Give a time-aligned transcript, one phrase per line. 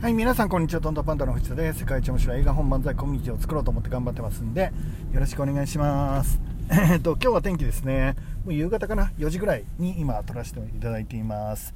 [0.00, 4.72] はい、皆さんこんにちは、トントパンダの藤田です世界一面白い映画本漫才コミュニティを作ろうと思って頑張ってますんで、
[5.12, 6.40] よろしくお願いします。
[6.72, 8.16] えっと、今日は天気ですね。
[8.46, 11.74] もう夕方かな、4時ぐらいに今撮らせていただいています。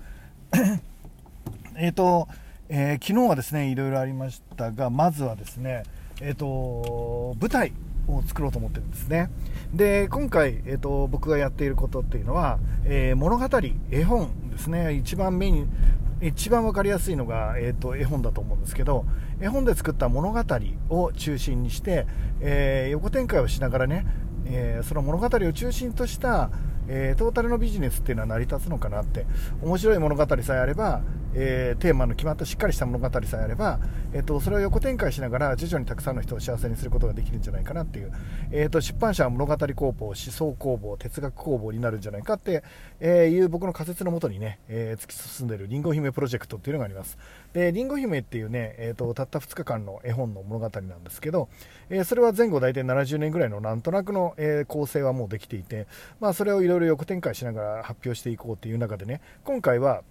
[1.77, 2.27] えっと、
[2.71, 5.83] えー昨日はですね、いろいろありましたが、まずはですね、
[6.23, 7.75] えっと、舞台
[8.09, 9.29] を作ろうと思ってるんですね。
[9.75, 13.45] で、今回、えっと、僕がやっていることっていうのは、え物語、
[13.91, 15.67] 絵本ですね、一番目に、
[16.27, 19.05] 一番分かりやすいのが、えー、と絵本だと思うんですけど
[19.41, 20.41] 絵本で作った物語
[20.89, 22.07] を中心にして、
[22.41, 24.07] えー横展開をしながらね、
[24.47, 26.51] えーその物語を中心とした、
[26.89, 29.27] えートータルのビジネスっていうのは成り立つのかなって
[29.63, 31.03] 面白い物語さえあれば、
[31.35, 33.81] えーテーマの決まったしっかりした物語さえあれば、
[34.13, 38.13] えー、とそれを横展開しながら徐々にたくさんの人を幸せにすることができるんじゃないかなっていう、
[38.51, 42.63] えー、と出版社は物語工房思想工房哲学工房になるんじゃないかって、
[43.01, 47.19] いう僕の仮説のもとにね、えー突き進んでいるりんご姫プロジェクトっていうのがあります。
[47.53, 51.49] でりんご姫っていうね、えー、とたった2日間の絵本の物語なんですけど、
[51.91, 55.87] えーそれは前後大体70年ぐらいのなんとなくの、えー構成はもうできていて、
[56.21, 60.03] まあ、それをいろいろ横展開しながら発表していこうっていう中でね今回は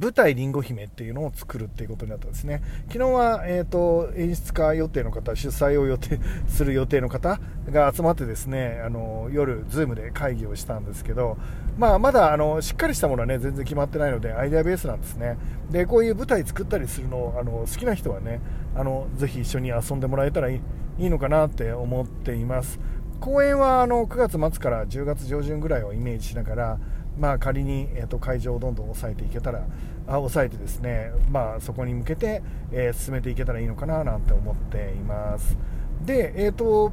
[0.00, 2.62] 舞台りんご姫っていうのを作るっていうことになったんですね。
[2.88, 11.36] 昨日は、えー、と演出家予定の方主催を予定する予定の方が集まってですねあの夜ズームで会議をしたんですけど、
[11.76, 15.36] まあ、まだあのしっかりしたものはね全然決まってないのでアイデアベースなんですね。
[15.70, 18.40] でこういう舞台作ったりするのをあの好きな人はね
[18.76, 20.60] あのぜひ一緒に遊んでもらえたらいい
[20.98, 22.78] いいのかなって思っています。
[23.20, 26.78] 公演はあの9月末から10月上旬ぐらいをイメージしながら、
[27.18, 29.66] まあ、仮に、えー、と会場をどんどん抑えていけたら
[30.06, 35.56] あ抑えてですね、まあ、そこに向けて、えー進めていけたらいいのかななんて思っています。
[36.04, 36.92] でえっ、と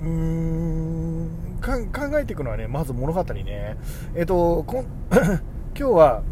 [0.00, 3.76] うーん考えていくのはねまず物語ね。
[4.14, 4.84] えっ、とこ
[5.76, 6.22] 今日は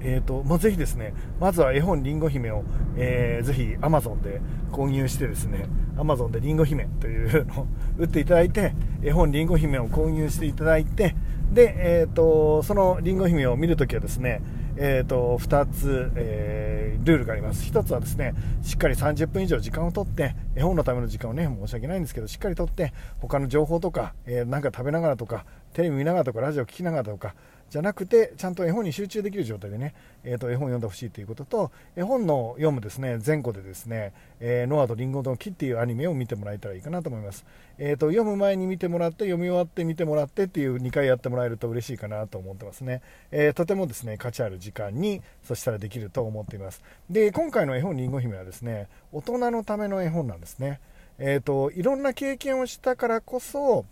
[0.00, 2.62] えーとまあ、ぜひですね、まずは絵本りんご姫を、
[2.96, 7.66] えーぜひ Amazon で購入してですね、Amazon でりんご姫というのを
[7.98, 11.14] 打っていただいて、絵本りんご姫を購入していただいて、
[11.52, 14.42] で、えーとそのりんご姫を見るときはですね、
[14.76, 17.70] えー、と2つ、えールールがあります。
[17.70, 27.34] 1つはですねしっかり30分以上時間を取って絵本のための時間をね申し訳ないんですけどしっかり取って他の情報とか、えーなんか食べながらとかテレビ見ながらとかラジオ聞きながらとか
[27.68, 29.94] じゃなくてちゃんと絵本に集中できる状態でね、
[30.24, 37.44] えー、と絵本を読んでほしいということと絵本の読むですね前後でですね、えーノアとリンゴの木っていうアニメを見てもらえたらいいかなと思います、
[37.78, 46.82] えー、と読む前に見てもらって読み終わって見てもらってっていう2回やってもらえると嬉しいかなと思ってますね、えーとてもですね価値ある時間にそしたらできると思っています。
[47.10, 50.80] で今回の絵本りんご姫はですね大人のための絵本なんですね。
[51.18, 53.86] えー、といろんな経験をしたからこそ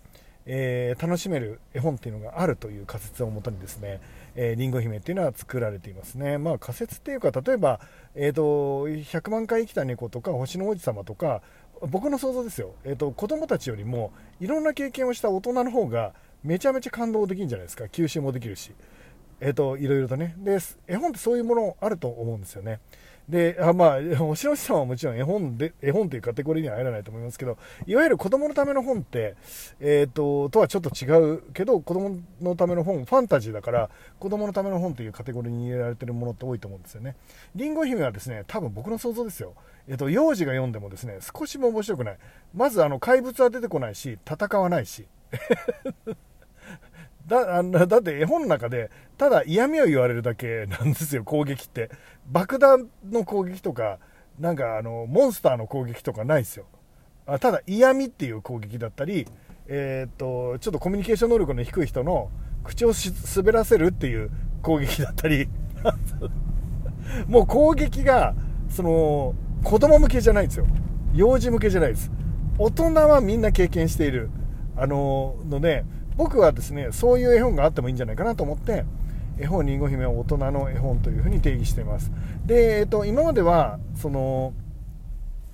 [0.47, 4.01] えー楽しめる絵本っていうのがあるという仮説をもとにですね、
[4.37, 6.39] えー、リンゴ姫っていうのは作られていますね。
[6.39, 7.81] まあ仮説っていうか、例えば、
[8.15, 11.43] えーと、100万回生きた猫とか星の王子様とか、
[11.89, 17.85] 僕の想像ですよ、えーと、子供たちよりもいろんな経験をした大人の方がめちゃめちゃ感動できるんじゃないですか。
[17.85, 18.73] 吸収もできるし。
[19.41, 20.35] えっ、と、いろいろとね。
[20.39, 22.81] で、絵本ってそういうものあると思うんですよね。
[23.29, 29.35] で、あまあ、 星野さんはもちろん絵本で、絵本というカテゴリーには入らないと思いますけど、いわゆる子供のための本って、
[29.81, 37.17] えっ、と、とはちょっと違うけど、子供のための本、ファンタジーだから、子供のための本というカテゴリーに入れられてるものって多いと思うんですよね。
[37.55, 39.55] りんご姫はですね、多分僕の想像ですよ。
[39.89, 42.19] えっ、と、幼児が読んでもですね、少しも面白くない。
[42.55, 45.07] まず、あの、怪物は出てこないし、戦わないし。
[47.27, 51.91] だあのだって絵本の中でただ嫌味を言われるだけなんですよ攻撃って。
[52.31, 53.99] 爆弾の攻撃とか
[54.39, 56.67] なんかあのモンスターの攻撃とかないですよ。
[57.27, 59.27] あただ嫌味っていう攻撃だったり
[59.67, 62.31] えーっとちょっとコミュニケーション能力の低い人の
[62.65, 62.93] 口を
[63.37, 64.31] 滑らせるっていう
[64.63, 65.49] 攻撃だったり。
[67.29, 68.35] もう攻撃が
[68.69, 70.67] その子供向けじゃないんですよ。
[71.15, 72.11] 幼児向けじゃないです。
[72.59, 74.31] 大人はみんな経験している。
[74.77, 75.85] あのので
[76.17, 78.85] 僕はですねそういう絵本があってもいいんじゃないかなと思って
[79.39, 82.13] 絵本りんご姫は大人の絵本というふうに定義しています。
[82.47, 84.53] で、えっと、今まではその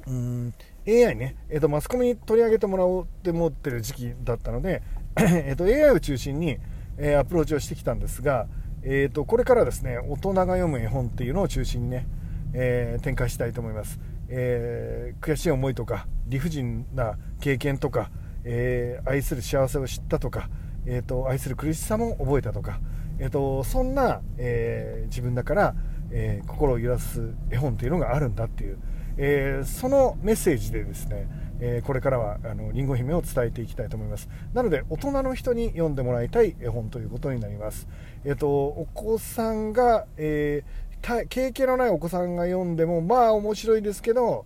[0.06, 0.55] うーん
[0.87, 4.82] AI ね、えっと、マスコミに取り上げてもらおうって思ってる時期だったので、
[5.17, 6.58] えっと、AI を中心に、
[6.99, 8.46] えアプローチをしてきたんですが、
[8.82, 12.06] えっと、これからですね大人が読む絵本っていうのを中心にね、
[12.52, 13.99] えー展開したいと思います、
[14.29, 18.11] えー悔しい思いとか理不尽な経験とか、
[18.44, 20.48] えー愛する幸せを知ったとか、
[20.87, 22.81] えー、と愛する苦しさも覚えたとか、
[23.19, 25.75] えー、とそんな、えー自分だから、
[26.10, 28.78] えー心を揺らす絵本というのがあるんだっていう、
[29.16, 31.28] えそのメッセージでですね、
[31.60, 34.28] えこれからはあのりんご姫を伝えていきたいと思います。
[34.54, 37.88] なので大人の人に読んでもらいたい絵本ということになります、
[38.25, 40.90] えー、とお子さんが、えー
[41.28, 44.44] 経験のないお子さんが読んでもまあ面白いですけど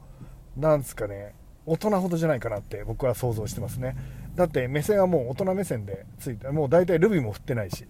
[0.56, 1.34] なんですかね。
[1.66, 3.96] 大人ほどじゃないかなって僕は想像してますね。
[4.34, 7.86] だって目線はもう大人目線でついてもう大体ルビーも振ってないし。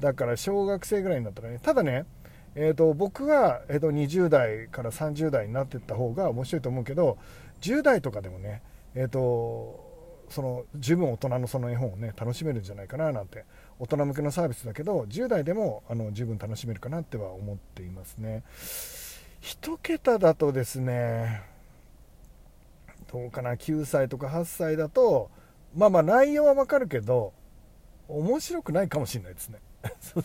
[0.00, 1.58] だから小学生ぐらいになったらね。
[1.62, 2.06] ただね
[2.54, 7.16] えーと、僕が、えーと、20代から30代になっていった方が面白いと思うけど
[7.62, 8.60] 10代とかでもね、
[8.94, 9.90] えーと
[10.32, 13.44] その十分大人のその絵本をね楽しめるんじゃないかななんて
[13.78, 18.42] 大人向けのサービスだけど10代でもあの十分楽しめるかなっては思っていますね。
[19.42, 21.42] 1桁だとですね
[23.12, 25.30] どうかな9歳とか8歳だと
[25.74, 27.32] まあまあ内容はわかるけど
[28.08, 29.58] 面白くないかもしれないですね。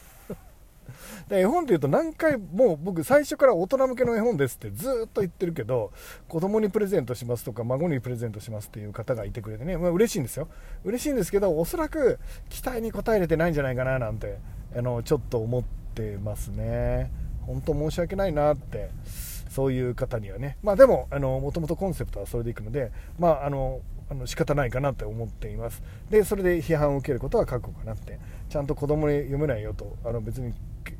[1.28, 5.92] で絵本っていうと何回もう僕最初から大人向けの絵本ですってずっと言ってるけど
[6.28, 10.48] 子供にプレゼントしますとか孫にプレゼントしますっていう方がいてくれてね、まあ、嬉しいんですよ。
[10.86, 12.20] 嬉しいんですけどおそらく
[12.50, 14.38] 期待に応えれてないんじゃないかななんて
[14.76, 15.64] あのちょっと思っ
[15.94, 17.12] てますね。
[17.46, 18.90] 本当申し訳ないなって。
[19.58, 20.58] そういう方にはね。
[20.62, 25.82] まあでももともとコンセプトはそれでいくのでまああのあの仕方ないかなって思っています。
[26.12, 28.20] でそれで批判を受けることは覚悟かなって。
[28.50, 30.54] ちゃんと子供に読めないよとあの別に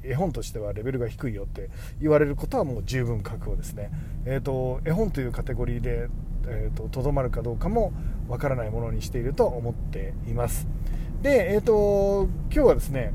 [0.04, 1.70] 絵本としてはレベルが低いよって
[2.02, 3.90] 言われることはもう十分覚悟ですね、
[4.26, 6.10] えーと、絵本というカテゴリーで
[6.92, 7.94] とど、まるかどうかも
[8.28, 10.68] わからないものにしていると思っています。
[11.22, 13.14] で、えーと、今日はですね、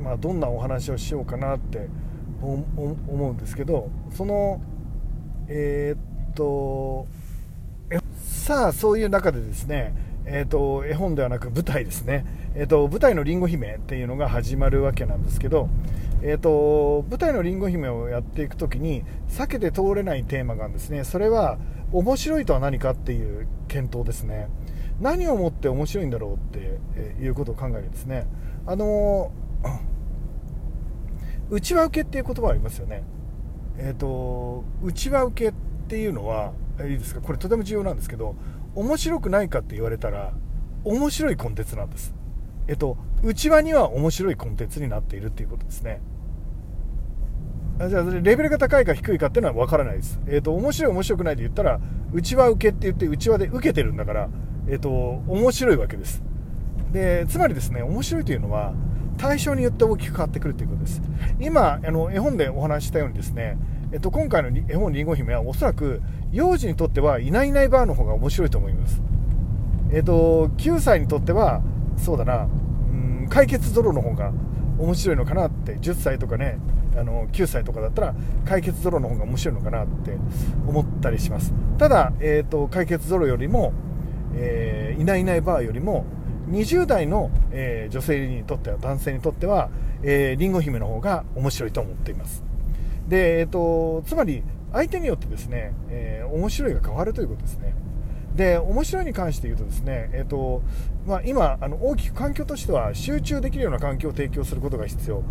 [0.00, 1.88] まあ、どんなお話をしようかなって
[2.44, 4.60] 思うんですけどその
[5.48, 7.06] えっ、と
[8.16, 9.94] さあそういう中でですね
[10.26, 12.24] えーと、絵本ではなく舞台ですね、
[12.54, 15.68] えーと、舞台のりんご姫っていうのが始まるわけなんですけど、
[16.22, 21.04] えーと、舞台のりんご姫をやっていく時に避けて通れないテーマがですね。
[21.04, 21.58] それは
[21.92, 24.48] 面白いとは何かっていう検討ですね。
[25.00, 26.58] 何をもって面白いんだろうって
[27.22, 28.26] いうことを考えるんですね。
[28.66, 29.30] あの
[31.50, 33.04] 内輪受けっていう言葉ありますよね。
[33.78, 35.54] えっ、ー、と内輪受けっ
[35.88, 37.20] ていうのはいいですか？
[37.20, 38.36] これとても重要なんですけど
[38.74, 40.32] 面白くないかって言われたら
[40.84, 42.14] 面白いコンテンツなんです。
[42.66, 46.00] えっと内輪には面白いコンテンツになっているっていうことですね。
[47.88, 51.80] じゃあレベルが高いか低いかっていうのは分からないです、えっと面白い面白くないで言ったら
[52.12, 54.28] 内輪受けって言って内輪で受けてるんだから
[54.68, 56.22] えっと面白いわけです。
[56.92, 58.74] でつまりですね面白いというのは
[59.16, 61.02] 対象によって大きく変わってくるということです
[61.40, 63.56] 今あの絵本でお話ししたようにですね
[63.94, 66.02] えっと、今回の絵本りんご姫はおそらく
[66.32, 69.00] 幼児にとってはいないいないバーの方が面白いと思います。
[69.92, 71.62] えっと、9歳にとっては、
[71.96, 72.48] そうだな、
[72.90, 74.32] うん、解決泥の方が
[74.78, 76.58] 面白いのかなって、10歳とかね、
[76.96, 78.14] あの9歳とかだったら
[78.44, 80.18] 解決泥の方が面白いのかなって
[80.66, 81.54] 思ったりします。
[81.78, 83.72] ただ、えっと、解決泥よりも、
[84.34, 86.04] えー、いないいないバーよりも、
[86.48, 89.70] 20代の、えー、女性にとっては、男性にとっては、
[90.02, 92.42] えー、リンゴ姫の方が面白いと思っています。
[93.08, 94.42] で、えっと、つまり
[94.72, 97.74] 相手によってですね、えー、面白いが変わるということですね。
[98.34, 100.62] で面白いに関して言うとですね、えーと
[101.06, 105.22] まあ、今あの大きく環境としては集中できるような環境を提供することが必要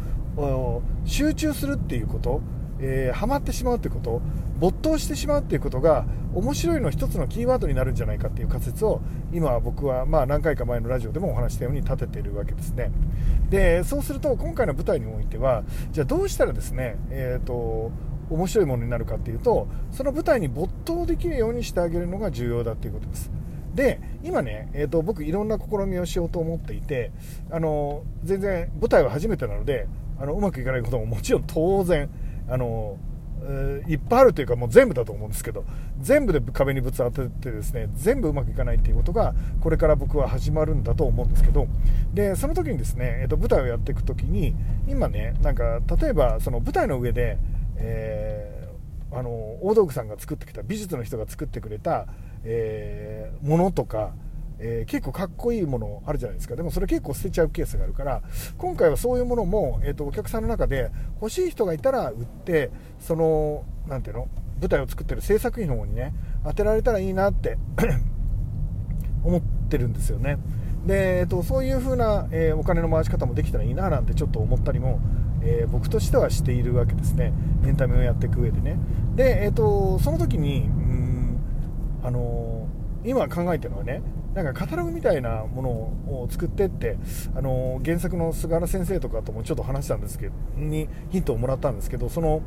[1.03, 2.41] 集中するっていうこと
[2.85, 4.21] えー、ハマってしまうということ
[4.59, 9.01] 没頭してしまうということが面白いの一つのキーワードになるんじゃないかという仮説を
[9.31, 12.91] 今僕はまあ何回か前のラジオでもお話したように立てているわけですね。
[13.49, 17.91] でそうすると今回の舞台においてはじゃあどうしたらですね、えーと、
[18.29, 23.31] 面白いものになるかというとその舞台に没頭できるようにしてあげるのが重要だということです。
[23.75, 27.11] で今ね、えーと、僕いろんな試みをしようと思っていて
[27.49, 29.87] あの全然舞台は初めてなので
[30.19, 32.09] あのうまくいかないことももちろん当然
[32.53, 32.99] あの
[33.87, 35.65] いっぱいあるというかもう全部だと思うんですけど
[35.99, 41.67] 全部で壁にぶつ当ててですね全部うまくいかないっていうことがこれから僕は始まるんだと思うんですけど
[42.13, 44.55] でその時にですね、えー、と舞台をやっていく時に
[44.87, 47.37] 今ねなんか例えばその舞台の上で、
[47.77, 49.29] えー、あの
[49.61, 52.05] 大道具さんが作ってきた美術の人が作ってくれた、
[52.45, 54.13] えー、ものとか
[54.65, 56.55] えー、結構かっこいいものあるじゃないですか。
[56.55, 58.21] でもそれ結構捨てちゃうケースがあるから
[58.57, 60.89] 今回はそういうものも、えーと、お客さんの中で
[61.21, 64.29] 欲しい人がいたら売ってその何ていうの
[64.61, 66.13] 舞台を作ってる制作費の方にね
[66.45, 67.57] 当てられたらいいなって
[69.25, 70.37] 思ってるんですよね。
[70.85, 74.99] で、えーと、そういう風な、えー、お金の回し方もできたらいいななんてちょっと思ったりも、
[75.41, 77.33] えー、僕としてはしているわけですね。
[77.65, 78.77] エンタメをやっていく上でね。
[79.15, 81.37] で、えーと、その時にうん
[82.03, 82.67] あの
[83.05, 84.01] 今考えてるのはね
[84.33, 86.97] なんかカタログみたいなものを作ってって
[87.35, 92.41] あの原作の菅原先生とかともちょっと話したんですけどにヒントをもらったんですけどその、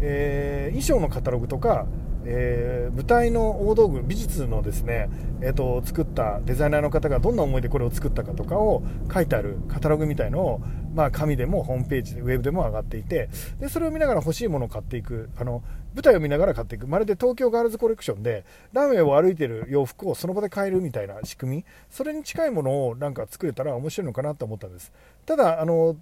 [0.00, 1.86] えー、衣装のカタログとか、
[2.24, 5.08] えー、舞台の大道具美術のですね、
[5.40, 10.62] えーと、作ったデザイナーの方がどんな思いでこれを作ったかとかを書いてあるカタログみたいのを、
[10.94, 15.62] まあ、紙でもホームページでウェブでも上がっていてでそれを見ながら欲しいものを買っていくあの
[15.94, 16.86] 舞台を見ながら買っていく。
[16.86, 21.64] まるで東京ガールズコレクションでランウェイを歩いてる洋服をその場で買えるみたいな仕組み。
[21.90, 24.92] それに近いものをなんか作れたら面白いのかなと思ったんです。
[25.26, 25.96] ただあの、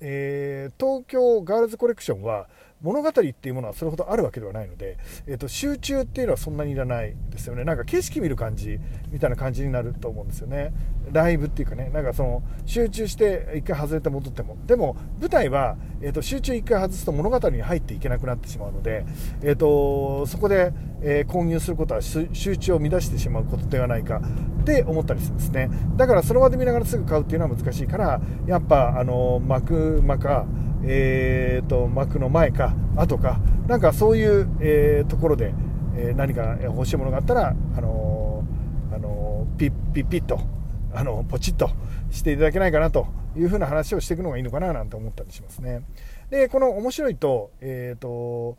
[0.00, 2.48] えー、東京ガールズコレクションは
[2.82, 7.64] 物語っていうものはそれほどあるわけではないので、えーと、集中っていうのはそんなにいらないですよね。
[7.64, 8.78] なんか景色見る感じ
[9.10, 10.72] みたいな感じになると思うんですよね。
[11.12, 11.90] ライブっていうかね。
[11.92, 14.56] なんかその集中して一回外れて戻っても。
[14.66, 19.04] でも舞台は、えーと、集中一回外すと物語に入っていけなくなってしまうので、
[19.42, 20.72] えーと、そこで、
[21.02, 24.20] え、購入することは集中を乱してしまうことではないか。
[24.62, 25.70] って思ったりするんですね。
[25.96, 30.46] だからその場で見ながらすぐ買うっていうのは難しいからやっぱあの幕間か
[30.84, 35.54] えーと、幕の前か後かなんかそういう、えー、ところで、
[35.96, 40.40] えー、何か欲しいものがあったら、あのー、あのー、ピッピッピッと、
[40.94, 41.70] あのポチッと
[42.10, 45.82] していただけないかなというふうな話をしていくのがいいのかななんて思ったりしますね。
[46.30, 48.56] でこの面白いと,、えーと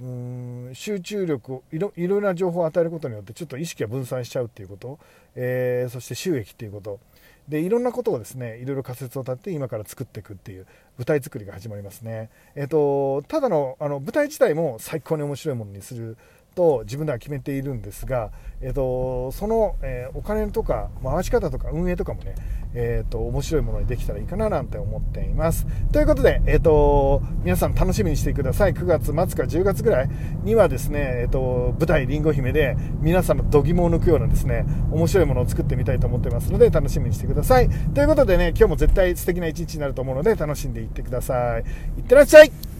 [0.00, 4.98] うん集中力いろいろな情報を与えることによってちょっと意識が分散しちゃうっていうこと、
[5.36, 6.98] え、そして収益っていうこと
[7.48, 16.16] でいろんなことをですねいろいろ仮説を立てて今から作っていくっていう舞台作りが始まりますね、えーと、ただのあの舞台自体も最高に面白いものにする
[16.54, 18.30] と自分では決めているんですが、
[18.60, 22.34] えーと、その、え、お金とか回し方とか運営とかもね、
[22.74, 25.66] えーと、面白いものにできたらいいかななんて思っています。
[25.92, 28.74] ということで、えー、と皆さん楽しみにしてください。
[28.74, 30.10] 9月末か10月ぐらい
[30.42, 37.68] にはですね、えー、と舞台りんご姫で皆さんの度肝を抜くようなですね面白いものを作ってみたいと思ってますので楽しみにしてください。
[37.94, 41.62] ということでね今日も絶対素敵な一日になると思うので楽しんでいってください。
[41.98, 42.73] いってらっしゃい。